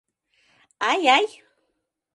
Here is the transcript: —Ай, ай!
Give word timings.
—Ай, 0.89 1.01
ай! 1.17 1.25